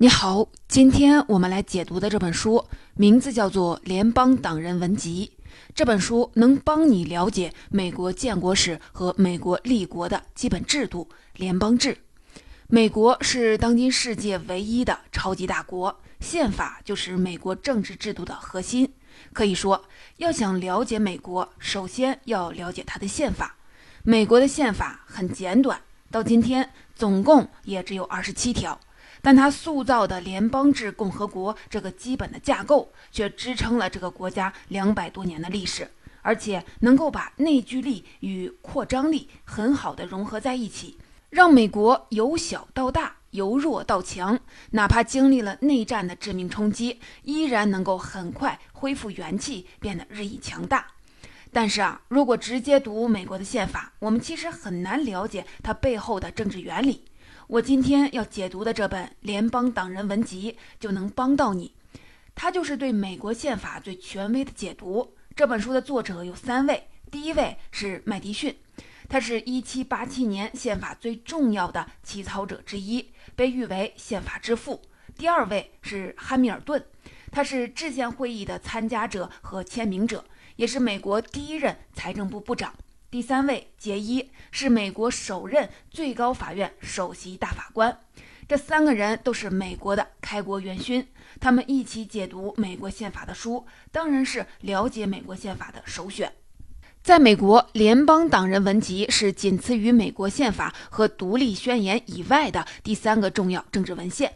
[0.00, 5.32] 你好，今天我们来解读的这本书名字叫做《联邦党人文集》。
[5.74, 11.98] 这本书能帮你了解美国建国史和美国立国的基本制度——联邦制。
[12.68, 18.88] 美国是当今世界唯一的超级大国，宪法就是美国政治制度的核心。
[19.32, 19.84] 可以说，
[20.18, 23.56] 要想了解美国，首先要了解它的宪法。
[24.04, 25.80] 美国的宪法很简短，
[26.12, 28.78] 到今天总共也只有二十七条。
[29.28, 35.86] 但他塑造的联邦制共和国这个基本的架构，却支撑了这个国家两百多年的历史，
[36.22, 40.96] 而且能够把内聚力与扩张力很好的融合在一起，
[41.28, 50.86] 让美国由小到大，由弱到强，哪怕经历了内战的致命冲击，依然能够很快恢复元气，变得日益强大。
[51.52, 57.04] 但是啊，如果直接读美国的宪法，我们其实很难了解它背后的政治原理。
[57.48, 61.74] 我今天要解读的这本《联邦党人文集》就能帮到你，
[62.34, 65.14] 它就是对美国宪法最权威的解读。
[65.34, 68.54] 这本书的作者有三位，第一位是麦迪逊，
[69.08, 74.82] 他是一七八七年宪法最重要的起草者之一，被誉为宪法之父。
[75.16, 76.84] 第二位是汉密尔顿，
[77.32, 80.22] 他是制宪会议的参加者和签名者，
[80.56, 82.74] 也是美国第一任财政部部长。
[83.10, 88.00] 第三位杰伊是美国首任最高法院首席大法官，
[88.46, 91.06] 这三个人都是美国的开国元勋。
[91.40, 96.30] 他们一起解读美国宪法的书，当然是了解美国宪法的首选。
[97.02, 104.34] 在美国，《联邦党人文集》是仅次于美国宪法和独立宣言以外的第三个重要政治文献。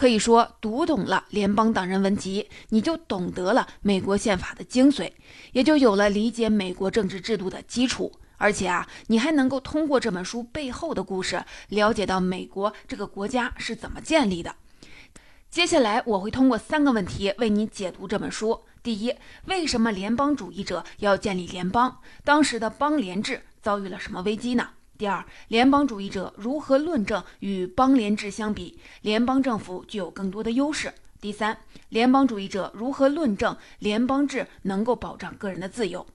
[0.00, 5.12] 可以说，读懂了《联邦党人文集》，你就懂得了美国宪法的精髓，
[5.52, 8.10] 也就有了理解美国政治制度的基础。
[8.38, 14.54] 而且啊，你还能够通过这本书背后的故事，了解到美国这个国家是怎么建立的。
[15.50, 21.98] 接下来，我会通过三个问题为你解读这本书：第一，为什么联邦主义者要建立联邦？
[22.24, 24.70] 当时的邦联制遭遇了什么危机呢？
[25.00, 30.92] 第二，联邦主义者如何论证与邦联制相比，联邦政府具有更多的优势？
[31.22, 31.56] 第三，
[31.88, 36.06] 联邦主义者如何论证联邦制能够保障个人的自由？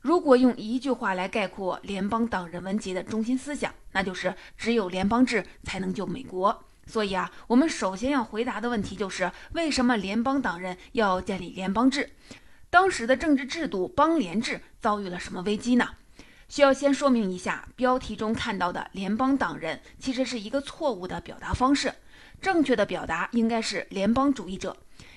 [0.00, 6.64] 如果用一句话来概括联邦党人文集的中心思想，那就是只有联邦制才能救美国。
[6.86, 12.08] 所以啊，我们首先要回答的问题就是：为什么联邦党人要建立联邦制？
[12.70, 15.90] 当时的政治制度邦联制遭遇了什么危机呢？
[16.48, 21.92] 需要先说明一下，标题中看到的“联邦党人”其实是一个错误的表达方式，
[22.40, 24.74] 正确的表达应该是“联邦主义者”，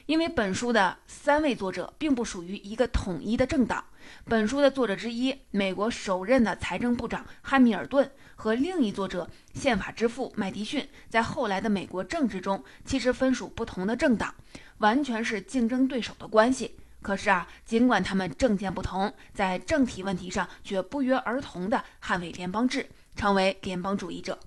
[0.07, 3.85] 因为本书的三位作者并不属于一个统一的政党。
[4.25, 14.35] 本书的作者之一，美国首任的财政部长汉密尔顿和另一作者宪法之父麦迪逊，在后来的美国政治中其实分属不同的政党，
[14.79, 16.75] 完全是竞争对手的关系。
[17.01, 24.39] 可是啊，尽管他们政见不同，在政体问题上却不约而同地捍卫联邦制，成为联邦主义者。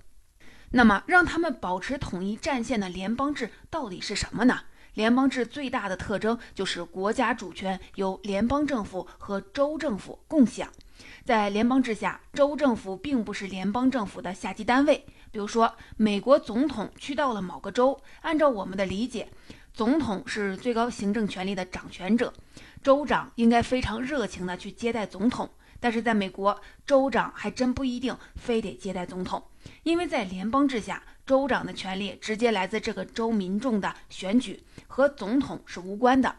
[0.71, 4.61] 那么，让他们保持统一战线的联邦制到底是什么呢？
[4.93, 10.69] 联邦制最大的特征就是国家主权由联邦政府和州政府共享。
[11.25, 15.05] 在联邦制下，州政府并不是联邦政府的下级单位。
[15.31, 19.27] 比如说，美国总统去到了某个州，按照我们的理解。
[19.75, 22.33] 总统是最高行政权力的掌权者，
[22.81, 25.49] 州长应该非常热情地去接待总统。
[25.81, 29.43] 但是在美国，州长还真不一定非得接待总统，
[29.83, 36.33] 因为在联邦制下，州长的权力直接来自这个州民众的选举，和总统是无关的。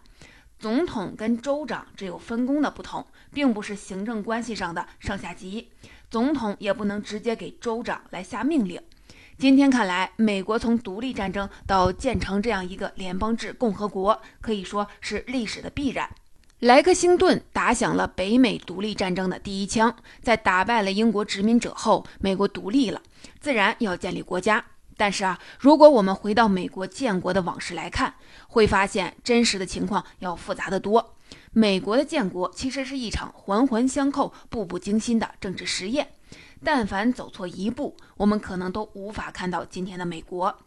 [0.59, 5.69] 总统跟州长只有分工的不同，并不是行政关系上的上下级。
[6.09, 8.81] 总统也不能直接给州长来下命令。
[9.39, 16.09] 今天看来，美国从独立战争到建成这样一个联邦制共和国，可以说是历史的必然。
[16.61, 23.03] 莱克星顿打响了北美独立战争的第一枪，在打败了英国殖民者后，美国独立了，
[23.39, 24.65] 自然要建立国家。
[24.97, 28.15] 但是啊，如果我们回到美国建国的往事来看，
[28.49, 31.15] 会发现真实的情况要复杂得多。
[31.53, 36.09] 美国的建国其实是一场环环相扣、步步惊心的政治实验。
[36.67, 40.59] 但凡走错一步，我们可能都无法看到今天的美国。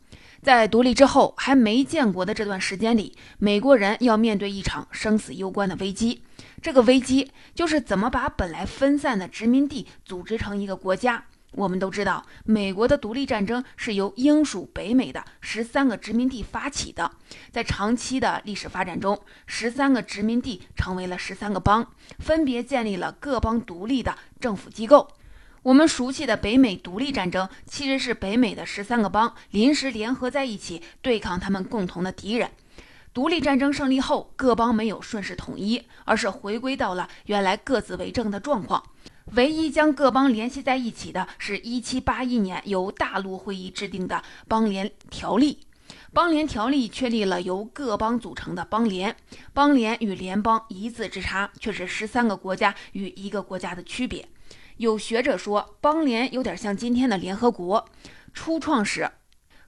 [0.42, 6.24] 在独立之后还没建国的这段时间里，美国人要面对一场生死攸关的危机。
[6.62, 11.26] 这个危机就是怎么把本来分散的殖民地组织成一个国家。
[11.52, 17.12] 我们都知道，美国的独立战争是由英属北美的十三个殖民地发起的。
[17.52, 21.86] 在长期的历史发展中，十三个殖民地成为了十三个邦，
[22.20, 25.06] 分别建立了各邦独立的政府机构。
[25.70, 32.50] 我们熟悉的北美独立战争，其实是北美的十三个邦临时联合在一起对抗他们共同的敌人。
[33.14, 38.84] 独立战争胜利后，各邦没有顺势统一，而是回归到了原来各自为政的状况。
[39.36, 45.60] 唯一将各邦联系在一起的是1781年由大陆会议制定的邦联条例。
[46.12, 49.16] 邦联条例确立了由各邦组成的邦联，
[49.54, 54.28] 邦联与联邦一字之差，却是十三个国家与一个国家的区别。
[54.80, 57.84] 有学者说，邦联有点像今天的联合国。
[58.34, 59.12] 初创时，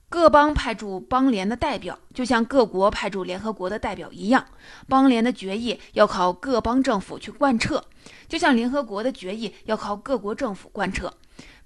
[0.08, 4.46] 各邦派驻邦联的代表，就像各国派驻联合国的代表一样。
[4.88, 7.84] 邦联的决议要靠各邦政府去贯彻，
[8.30, 11.14] 就像联合国的决议要靠各国政府贯彻。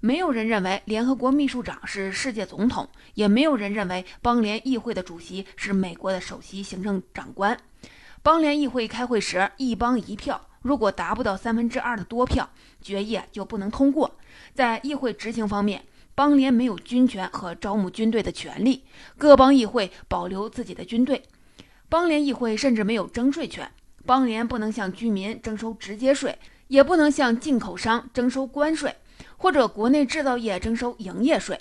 [0.00, 7.56] 没有人认为联合国秘书长是世界总统，也没有人认为邦联议会的主席是美国的首席行政长官。
[8.24, 12.50] 邦联议会开会时，一邦一票，如果达不到三分之二的多票，
[12.82, 14.10] 决议就不能通过。
[14.52, 15.84] 在议会执行方面，
[16.16, 18.82] 邦联没有军权和招募军队的权利，
[19.16, 21.22] 各邦议会保留自己的军队。
[21.88, 23.70] 邦联议会甚至没有征税权，
[24.04, 26.36] 邦联不能向居民征收直接税，
[26.66, 28.96] 也不能向进口商征收关税。
[29.38, 31.60] 或者国内制造业征收营业税。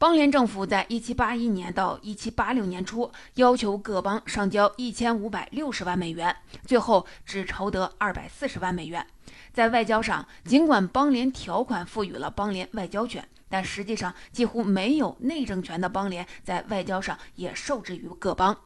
[0.00, 9.06] 邦联政府在1781年到1786年初要求各邦上交1560万美元，最后只筹得240万美元。
[9.52, 18.56] 在外交上，尽管邦联条款赋予了邦联外交权，但实际上几乎没有内政权的邦联在外交上也受制于各邦。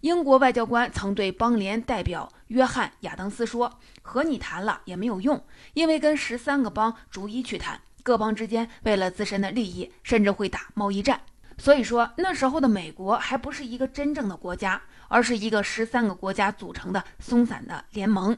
[0.00, 5.44] 英国外交官曾对邦联代表约翰·亚当斯说：“和你谈了也没有用，
[5.74, 11.20] 因为跟十三个邦逐一去谈，各邦之间为了自身的利益，甚至会打贸易战。
[11.58, 18.36] 所以说，那时候的美国还不是一个真正的国家，而是一个十三个国家组成的松散的联盟。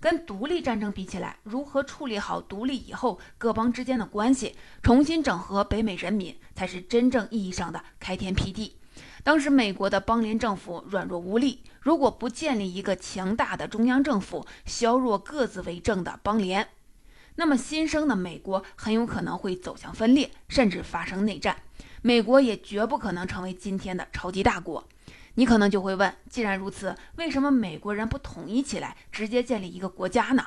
[0.00, 8.76] 跟独立战争比起来，如何处理好独立以后各邦之间的关系，重新整合北美人民，才是真正意义上的开天辟地。”
[9.22, 16.66] 当时美国的邦联政府软弱无力，如果不建立一个强大的中央政府，削弱各自为政的邦联，
[17.36, 21.56] 那么新生的美国很有可能会走向分裂，甚至发生内战。
[22.02, 24.86] 美国也绝不可能成为今天的超级大国。
[25.34, 30.46] 你可能就会问：既然如此，为什么美国人不统一起来，直接建立一个国家呢？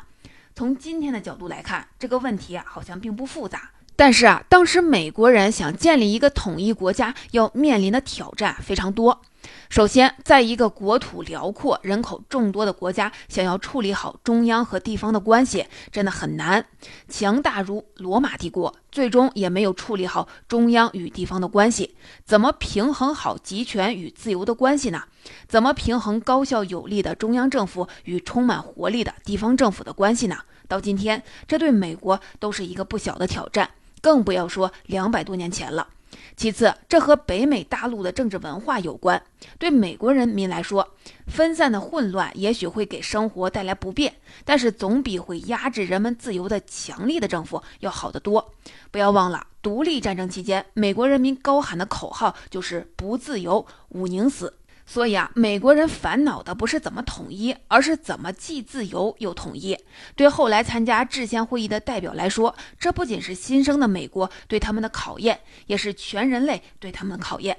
[0.56, 3.71] 从今天的角度来看，这个问题啊，好像并不复杂。
[3.95, 9.21] 但是啊，当时美国人想建立一个统一国家，要面临的挑战非常多。
[9.69, 16.66] 首先，在一个国土辽阔、人口众多的国家，想要处理好中央和地方的关系，真的很难。
[17.07, 21.96] 强大如罗马帝国，最终也没有处理好中央与地方的关系。
[22.25, 25.04] 怎么平衡好集权与自由的关系呢？
[25.48, 30.38] 怎么平衡高效有力的中央政府与充满活力的地方政府的关系呢？
[30.68, 33.69] 到今天，这对美国都是一个不小的挑战。
[34.02, 35.88] 更不要说两百多年前了。
[36.35, 39.21] 其次，这和北美大陆的政治文化有关。
[39.57, 40.95] 对美国人民来说，
[41.27, 44.15] 分散的混乱也许会给生活带来不便，
[44.45, 48.53] 但是总比会压制人们自由的强力的政府要好得多。
[48.91, 54.56] 不要忘了，独立战争期间，美国人民高喊的口号就是“不自由，毋宁死”。
[54.91, 59.77] 所以啊，美国人烦恼的不是怎么统一，而是怎么既自由又统一。
[60.15, 67.56] 对后来参加制宪会议的代表来说，这不仅是新生的美国对他们的考验，也是全人类对他们的考验。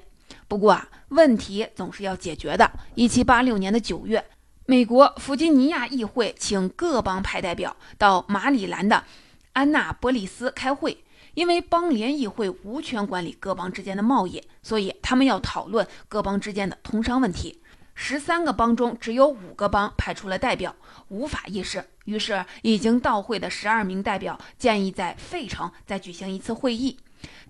[0.49, 2.69] 不过啊，问题总是要解决的。
[2.95, 4.25] 一七八六年的九月，
[4.65, 9.05] 美国弗吉尼亚议会请各邦派代表到马里兰的
[9.53, 11.01] 安娜波利斯开会。
[11.33, 17.61] 因为邦联议会无权管理各邦之间的贸易，所以他们要讨论各邦之间的通商问题。
[17.93, 20.75] 十三个邦中只有五个邦派出了代表，
[21.09, 21.85] 无法议事。
[22.05, 26.97] 于是，已经到会的十二名代表建议在费城再举行一次会议。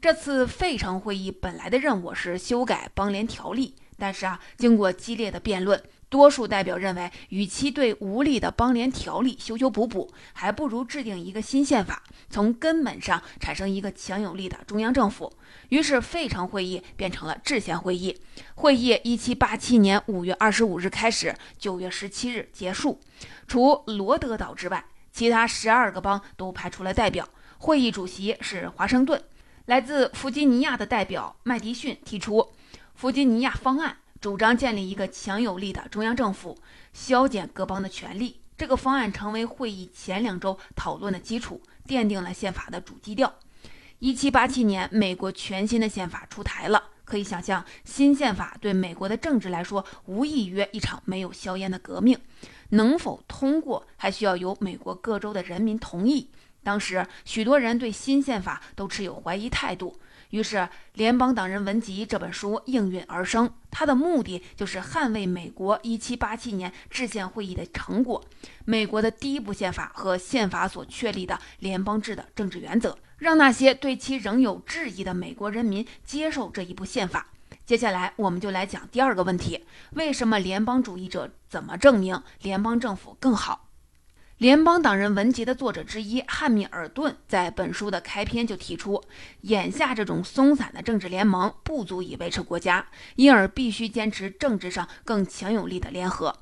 [0.01, 5.81] 这次费城会议本来的任务是修改邦联条例，但是啊，经过激烈的辩论。
[6.11, 15.31] 多数代表认为，与其对无力的邦联条例修修补补，还不如制定一个新宪法，从根本上产生一个强有力的中央政府。
[15.69, 18.19] 于是，费城会议变成了制宪会议。
[18.55, 22.99] 会议一七八七年五月二十五日开始，九月十七日结束。
[23.47, 27.25] 除罗德岛之外，其他十二个邦都派出了代表。
[27.57, 29.23] 会议主席是华盛顿。
[29.67, 32.49] 来自弗吉尼亚的代表麦迪逊提出
[32.95, 33.95] 弗吉尼亚方案。
[34.21, 36.55] 主张建立一个强有力的中央政府，
[36.93, 38.39] 削减各邦的权力。
[38.55, 43.33] 这个方案成为会议前两周讨论的基础，奠定了宪法的主基调。
[43.97, 46.83] 一七八七年，美国全新的宪法出台了。
[47.03, 52.15] 可以想象，新宪法对美国的政治来说，无异于一场没有硝烟的革命。
[52.69, 56.29] 能否通过，还需要由美国各州的人民同意。
[56.63, 59.99] 当时许多人对新宪法都持有怀疑态度。
[60.31, 60.57] 于是，
[60.93, 63.53] 《联邦党人文集》这本书应运而生。
[63.69, 68.23] 它的目的就是捍卫美国1787年制宪会议的成果——
[68.65, 77.27] 美国的第一部宪法和宪法所确立的联邦制的政治原则，让那些对其仍有质疑的美国人民接受这一部宪法。
[77.65, 83.67] 接下来，我们就来讲第二个问题：为什么联邦主义者怎么证明联邦政府更好？
[84.41, 89.03] 《联邦党人文集》的作者之一汉密尔顿在本书的开篇就提出，
[89.41, 96.35] 眼下这种松散的政治联盟不足以维持国家，因而必须坚持政治上更强有力的联合，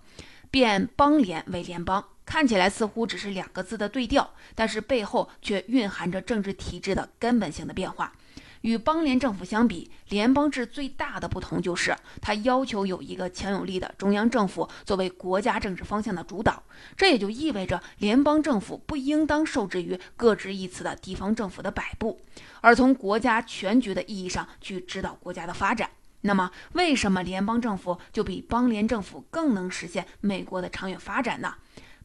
[0.50, 2.02] 变邦联为联邦。
[2.26, 8.14] 看起来似乎只是两个字的对调，但是背后却蕴含着政治体制的根本性的变化。
[8.62, 16.62] 与邦联政府相比，联邦制最大的不同就是，它要求有一个强有力的中央政府作为国家政治方向的主导。
[16.98, 22.20] 这也就意味着，联邦政府不应当受制于各执一词的地方政府的摆布，
[22.62, 25.90] 而从国家全局的意义上去指导国家的发展。
[26.22, 31.56] 那么，为什么联邦政府就比邦联政府更能实现美国的长远发展呢？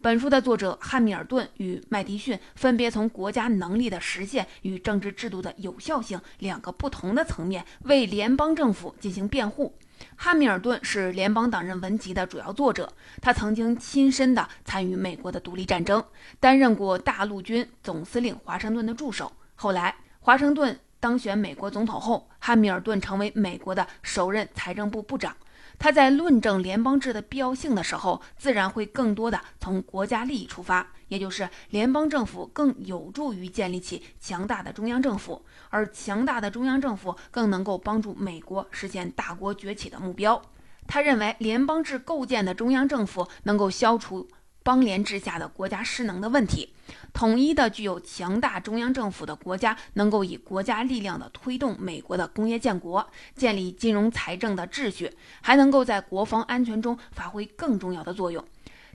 [0.04, 9.74] 本书的作者汉密尔顿与麦迪逊分别从国家能力的实现与政治制度的有效性两个不同的层面为联邦政府进行辩护。
[10.14, 12.92] 汉密尔顿是联邦党人文集的主要作者，
[13.22, 16.04] 他曾经亲身的参与美国的独立战争，
[16.38, 19.32] 担任过大陆军总司令华盛顿的助手。
[19.54, 25.36] 后来，华盛顿当选美国总统后，汉密尔顿成为美国的首任财政部部长。
[25.78, 40.40] 他在论证联邦制的必要性的时候，自然会更多的从国家利益出发，也就是联邦政府更有助于建立起强大的中央政府，而强大的中央政府更能够帮助美国实现大国崛起的目标。
[40.86, 44.26] 他认为，联邦制构建的中央政府能够消除。
[44.64, 46.72] 邦联制下的国家失能的问题，
[47.12, 53.06] 统一的具有强大中央政府的国家，能够以国家力量的推动美国的工业建国，
[53.36, 58.42] 建立金融财政的秩序，还能够在国防安全中发挥更重要的作用。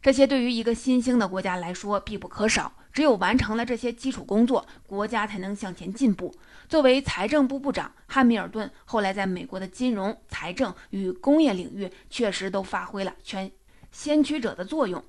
[0.01, 2.73] 这些对于一个新兴的国家来说必不可少。
[2.91, 6.33] 只有完成了这些基础工作，国家才能向前进步。
[6.67, 13.49] 作为财政部部长，汉密尔顿后来在美国的金融、财政与工业领域确实都发挥了全
[13.91, 15.01] 先驱者的作用。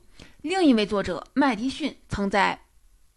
[0.43, 2.61] 另一位作者麦迪逊曾在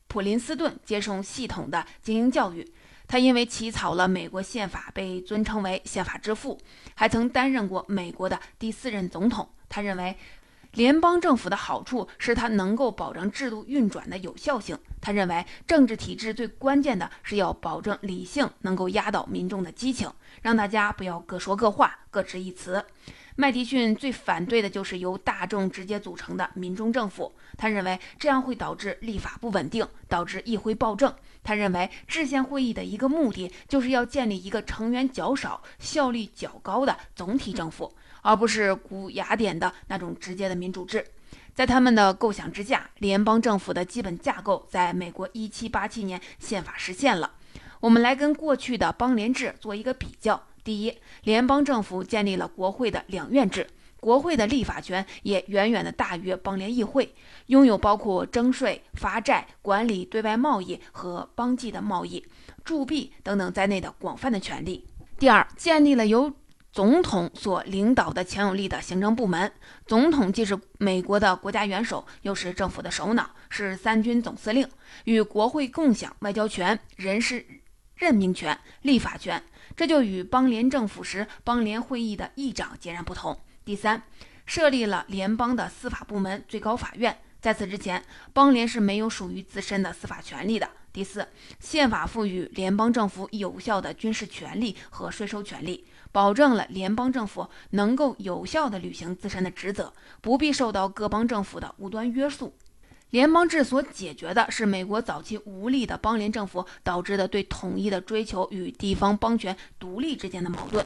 [0.08, 2.72] 普林斯顿接受系统的精英教育，
[3.08, 6.60] 他因为起草了美国宪法被尊称为宪法之父，
[6.96, 9.50] 还曾担任过美国的第四任总统。
[9.68, 10.16] 他认为，
[10.74, 14.78] 联邦政府的好处是它能够保证制度运转的有效性。
[15.02, 22.84] 他认为，政治体制最关键的是要保证理性能够压倒民众的激情，让大家不要各说各话、各执一词。
[23.36, 27.34] 麦迪逊最反对的就是由大众直接组成的民众政府。
[27.58, 31.14] 他认为这样会导致立法不稳定，导致议会暴政。
[31.44, 41.06] 他认为制宪会议的一个目的就是要建立一个成员较少、效率较高的总体政府，而不是古雅典的那种直接的民主制。
[41.56, 47.34] 在他们的构想之下，联邦政府的基本架构在美国1787年宪法实现了。
[47.80, 50.42] 我们来跟过去的邦联制做一个比较。
[50.64, 53.68] 第一，联邦政府建立了国会的两院制，
[54.00, 57.14] 国会的立法权也远远的大于邦联议会，
[57.48, 62.26] 拥有包括征税、发债、管理对外贸易和邦际的贸易、
[62.64, 64.88] 铸币等等在内的广泛的权利。
[65.20, 66.32] 第二，建立了由
[66.72, 69.52] 总统所领导的强有力的行政部门，
[69.86, 74.68] 总统既是美国的国家元首，又是政府的首脑，是三军总司令，
[75.04, 77.46] 与国会共享外交权、人事
[78.04, 79.42] 任命权、立法权。
[79.78, 83.40] 这就与邦联政府时邦联会议的议长截然不同。
[83.64, 84.04] 第三，
[84.46, 87.18] 设立了联邦的司法部门——最高法院。
[87.40, 90.70] 在此之前，邦联是没有属于自身的司法权利的。
[90.92, 91.28] 第四，
[91.62, 102.54] 宪法赋予联邦政府有效的军事权利和税收权利，保证了联邦政府能够有效地履行自身的职责，不必受到各邦政府的无端约束。
[103.14, 110.84] 联邦制所解决的是美国早期无力的邦联政府导致的对统一的追求与地方邦权独立之间的矛盾，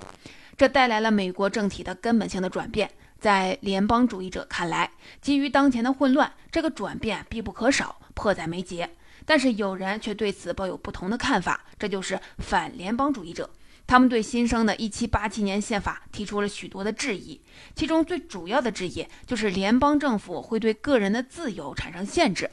[0.57, 2.91] 这带来了美国政体的根本性的转变。
[3.17, 4.91] 在联邦主义者看来，
[5.21, 8.89] 基于当前的混乱，这个转变必不可少，迫在眉睫。
[9.25, 13.49] 但是有人却对此抱有不同的看法，这就是反联邦主义者。
[13.87, 17.39] 他们对新生的一七八七年宪法提出了许多的质疑，
[17.73, 22.49] 其中最主要的质疑就是联邦政府会对个人的自由产生限制。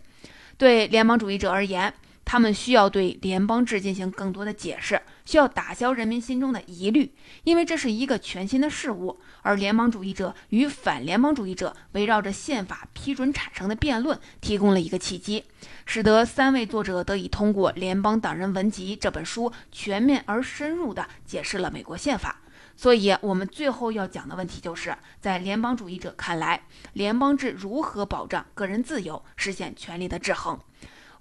[0.56, 1.92] 对联邦主义者而言，
[2.24, 7.14] 他们需要对联邦制进行更多的解释，需要打消人民心中的疑虑，
[7.44, 9.20] 因为这是一个全新的事物。
[9.42, 15.44] 而联邦主义者与反联邦主义者围绕着宪法批准产生的辩论，提供了一个契机，
[15.84, 22.40] 使得三位作者得以通过《联邦党人文集》这本书，全面而深入地解释了美国宪法。
[22.76, 26.62] 所以，我们最后要讲的问题就是，在联邦主义者看来，
[26.94, 30.58] 联邦制如何保障个人自由，实现权力的制衡？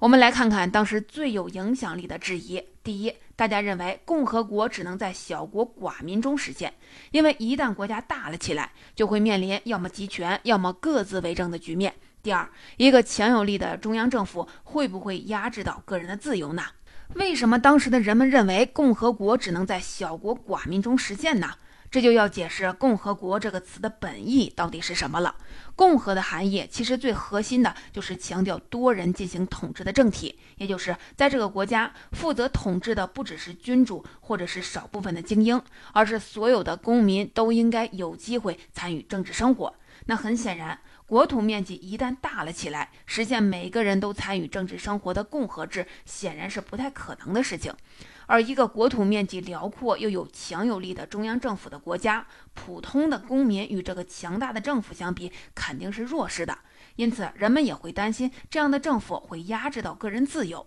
[0.03, 2.61] 我们来看看当时最有影响力的质疑。
[2.83, 6.73] 第一，大家认为共和国只能在小国寡民中实现，
[7.11, 11.93] 因为一旦国家大了起来，就会面临要么集权，要么各自为政的局面。
[12.21, 16.63] 第二，一个强有力的中央政府会不会压制到个人的自由呢？
[17.13, 21.53] 为什么当时的人们认为共和国只能在小国寡民中实现呢？
[21.93, 25.35] 这就要解释“共和国”这个词的本意到底是什么了。
[25.75, 39.75] 共和的含义其实最核心的就是强调多人进行统治的政体，也就是在这个国家负责统治的不只是君主或者是少部分的精英，而是所有的公民都应该有机会参与政治生活。
[40.07, 40.79] 那很显然。
[41.05, 47.71] 国土面积一旦大了起来，实现每个人都参与政治生活的共和制，显然是不太可能的事情。
[48.25, 56.57] 而一个国土面积辽阔又有强有力的中央政府的国家，普通的公民与这个强大的政府相比，肯定是弱势的。
[56.95, 60.65] 因此，人们也会担心这样的政府会压制到个人自由。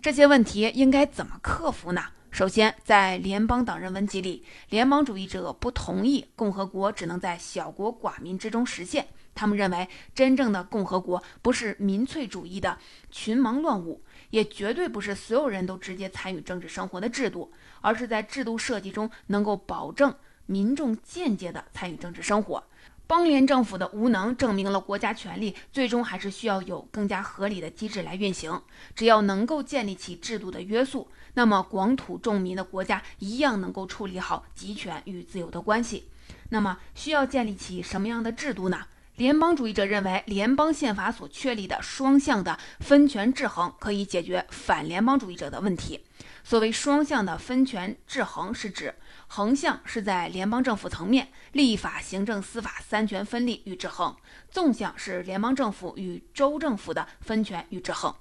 [0.00, 2.02] 这些问题应该怎么克服呢？
[2.30, 9.06] 首先，在联邦党人文集里，联邦主义者不同意共和国只能在小国寡民之中实现。
[9.36, 12.78] 他们认为，真正的共和国不是民粹主义的
[13.10, 14.02] 群盲乱舞，
[14.34, 20.12] 也绝对不是所有人都直接参与政治生活的制度，而是在制度设计中能够保证
[20.46, 22.64] 民众间接的参与政治生活。
[23.06, 28.60] 邦联政府的无能证明了国家权力最终还是需要有更加合理的机制来运行。
[28.96, 36.08] 只要能够建立起制度的约束，那么广土众民的国家一样能够处理好集权与自由的关系。
[36.48, 38.80] 那么，需要建立起什么样的制度呢？
[39.16, 46.04] 联邦主义者认为，联邦宪法所确立的双向的分权制衡可以解决反联邦主义者的问题。
[46.42, 48.92] 所谓双向的分权制衡，是指
[49.28, 54.16] 横向是在联邦政府层面，立法、行政、司法三权分立与制衡；
[54.50, 58.12] 纵向是联邦政府与州政府的分权与制衡。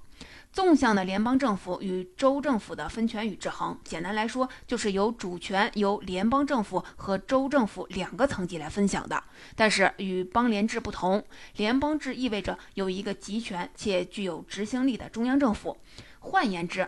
[0.53, 9.23] 纵向的联邦政府与州政府的分权与制衡，简单来说就是由主权由联邦政府和州政府两个层级来分享的。
[9.55, 11.25] 但是与邦联制不同，
[11.57, 15.75] 联邦制意味着有一个集权且具有执行力的中央政府。
[16.19, 16.87] 换言之，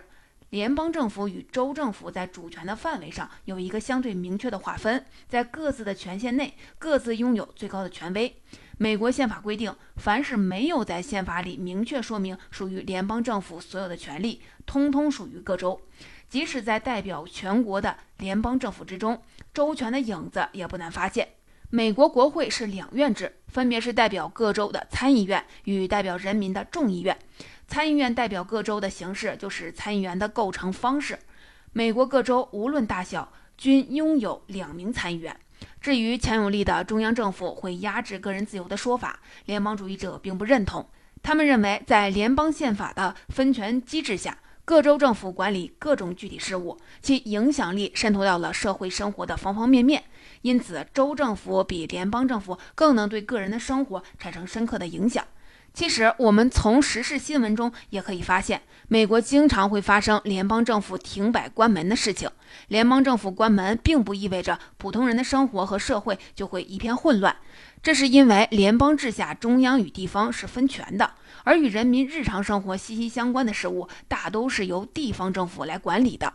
[0.52, 8.40] 联邦政府与州政府在主权的范围上有一个相对明确的划分，在各自的权限内各自拥有最高的权威。
[8.78, 15.80] 美国宪法规定，凡是没有在宪法里明确说明属于联邦政府所有的权利，通通属于各州。
[16.28, 19.22] 即使在代表全国的联邦政府之中，
[19.54, 21.30] 州权的影子也不难发现。
[21.70, 27.18] 美国国会是两院制，分别是代表各州的参议院与代表人民的众议院。
[27.68, 31.18] 参议院代表各州的形式就是参议员的构成方式。
[31.72, 35.40] 美国各州无论大小，均拥有两名参议员。
[35.86, 40.84] 至于强有力的中央政府会压制个人自由的说法，联邦主义者并不认同。
[41.22, 50.04] 他们认为，在联邦宪法的分权机制下，各州政府管理各种具体事务，其影响力渗透到了社会生活的方方面面。
[50.42, 55.24] 因此，州政府比联邦政府更能对个人的生活产生深刻的影响。
[55.76, 62.30] 其实，我们从时事新闻中也可以发现，美国经常会发生联邦政府停摆关门的事情。
[62.70, 67.36] 联邦政府关门，并不意味着普通人的生活和社会就会一片混乱。
[67.84, 71.12] 这是因为联邦制下，中央与地方是分权的，
[71.44, 76.34] 而与人民日常生活息息相关的事物，大都是由地方政府来管理的。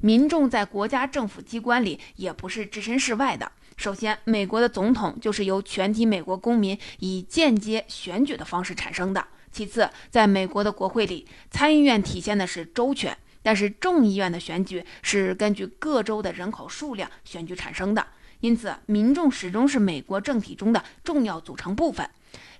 [0.00, 3.52] 民众在国家政府机关里，也不是置身事外的。
[3.78, 9.24] 首先，美国的总统就是由全体美国公民以间接选举的方式产生的。
[9.52, 18.04] 其次，在美国的国会里，参议院体现的是州权，但是众议院的选举是根据各州的人口数量选举产生的。
[18.40, 22.10] 因此，民众始终是美国政体中的重要组成部分。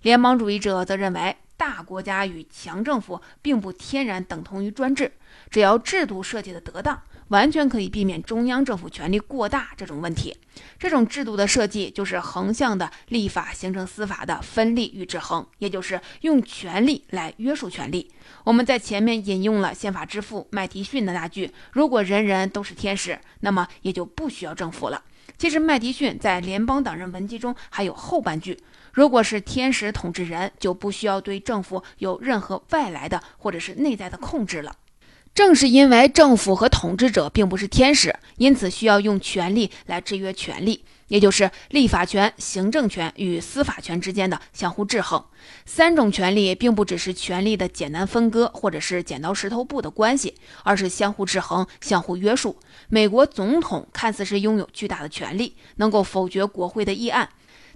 [0.03, 5.11] 联邦主义者则认为，大国家与强政府并不天然等同于专制，
[5.51, 7.03] 只要制度设计的得当。
[7.29, 10.37] 完全可以避免中央政府权力过大这种问题。
[10.79, 18.11] 这种制度的设计就是横向的立法、形成、司法的分立与制衡，也就是用权力来约束权力。
[18.45, 25.03] 我们在前面引用了宪法之父麦迪逊的那句：“如果人人都是天使，那么也就不需要政府了。”
[25.37, 28.59] 其实，麦迪逊在《联邦党人文集》中还有后半句
[28.93, 34.75] ：“如果是天使统治人，就不需要对政府有任何外来的或者是内在的控制了。”
[35.39, 40.85] 正是因为政府和统治者并不是天使，因此需要用权力来制约权力。
[41.07, 45.25] 也就是立法权、行政权与司法权之间的相互制衡。
[45.65, 52.59] 三种权力并不只是权力的简单分割，或者是剪刀石头布的关系，而是相互制衡、相互约束。
[52.89, 57.29] 美国总统看似是拥有巨大的权力，能够否决国会的议案。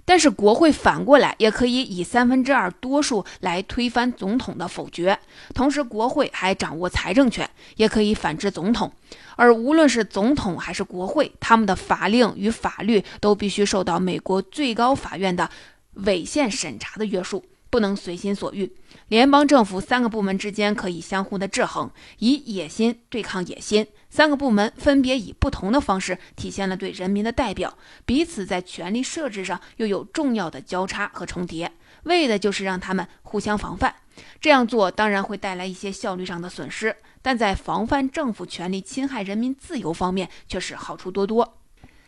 [0.05, 5.17] 但是国会反过来也可以以三分之二多数来推翻总统的否决，
[5.53, 8.91] 同时国会还掌握财政权，也可以反制总统。
[9.35, 15.49] 而无论是总统还是国会，他们的法令与法律都必须受到美国最高法院的
[15.93, 17.43] 违宪审查的约束。
[17.69, 18.71] 不能随心所欲。
[19.07, 21.89] 联邦政府三个部门之间可以相互的制衡，
[22.19, 23.87] 以野心对抗野心。
[24.13, 31.71] 三个部门分别以不同的方式体现了对人民的代表，彼此在权力设置上又有重要的交叉和重叠，
[32.03, 33.95] 为的就是让他们互相防范。
[34.39, 41.57] 这样做当然会带来一些效率上的损失，但在防范政府权力侵害人民自由方面却是好处多多。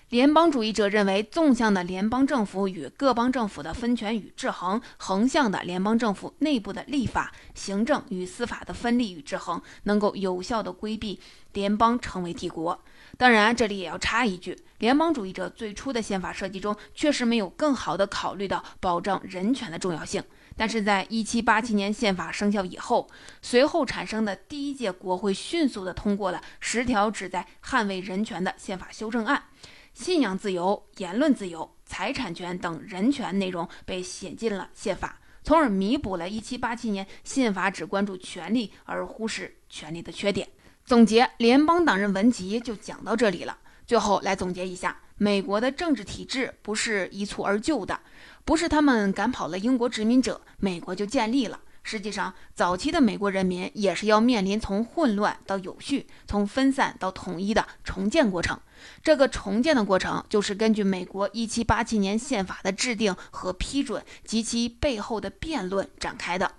[0.10, 11.20] 联邦主义者认为，纵向的联邦政府与各邦政府的分权与制衡，横向的联邦政府内部的立法、行政与司法的分立与制衡，能够有效地规避
[11.54, 12.80] 联邦成为帝国。
[13.18, 20.24] 当然，这里也要插一句，联邦主义者最初的宪法设计中确实没有更好地考虑到保障人权的重要性。
[20.56, 23.10] 但是在1787年宪法生效以后，
[23.42, 29.46] 随后产生的第一届国会迅速地通过了十条旨在捍卫人权的宪法修正案。
[29.96, 40.50] 信仰自由、言论自由、财产权等人权内容被写进了宪法，从而弥补了1787年宪法只关注权利而忽视权利的缺点。
[40.84, 43.58] 总结，联邦党人文集就讲到这里了。
[43.88, 48.02] 最后来总结一下，美国的政治体制不是一蹴而就的，
[48.44, 51.62] 不是他们赶跑了英国殖民者，美国就建立了。
[51.88, 58.60] 实际上，早期的美国人民也是要面临从混乱到有序、从分散到统一的重建过程。
[59.04, 66.52] 这个重建的过程，就是根据美国1787年宪法的制定和批准及其背后的辩论展开的。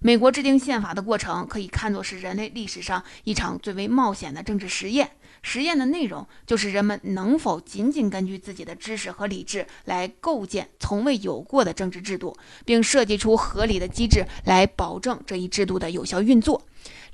[0.00, 5.12] 美国制定宪法的过程，可以看作是人类历史上一场最为冒险的政治实验。
[5.48, 16.60] 实验的内容就是人们能否仅仅根据自己的知识和理智来构建从未有过的政治制度，并设计出合理的机制来保证这一制度的有效运作。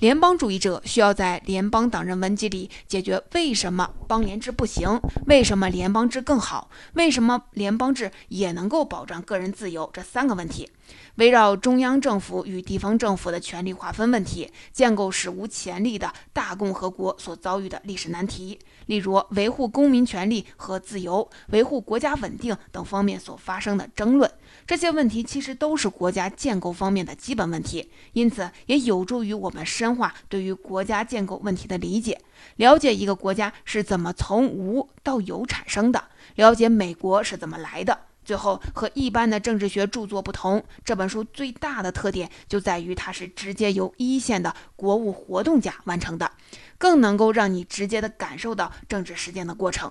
[0.03, 10.69] 联邦主义者需要在联邦党人文集里解决为什么邦联制不行，为什么联邦制更好，为什么联邦制也能够保障个人自由这三个问题。
[11.17, 24.29] 围绕中央政府与地方政府的权力划分问题，建构史无前例的大共和国所遭遇的历史难题，例如维护公民权利和自由、维护国家稳定等方面所发生的争论。
[24.67, 32.21] 这些问题其实都是国家建构方面的基本问题，因此也有助于我们深化对于国家建构问题的理解，
[32.57, 36.05] 了解一个国家是怎么从无到有产生的，
[36.37, 37.99] 了解美国是怎么来的。
[38.25, 46.31] 最后，和一般的政治学著作不同，这本书最大的特点就在于它是直接由一线的国务活动家完成的，
[46.79, 49.91] 更能够让你直接的感受到政治实践的过程。